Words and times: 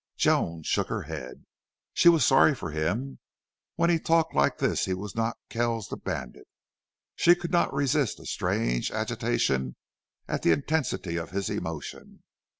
Joan 0.17 0.63
shook 0.63 0.87
her 0.89 1.03
head. 1.03 1.45
She 1.93 2.09
was 2.09 2.25
sorry 2.25 2.55
for 2.55 2.71
him. 2.71 3.19
When 3.75 3.91
he 3.91 3.99
talked 3.99 4.33
like 4.33 4.57
this 4.57 4.85
he 4.85 4.95
was 4.95 5.15
not 5.15 5.37
Kells, 5.47 5.89
the 5.89 5.95
bandit. 5.95 6.47
She 7.15 7.35
could 7.35 7.51
not 7.51 7.71
resist 7.71 8.19
a 8.19 8.25
strange 8.25 8.89
agitation 8.91 9.75
at 10.27 10.41
the 10.41 10.53
intensity 10.53 11.17
of 11.17 11.29
his 11.29 11.51
emotion. 11.51 12.23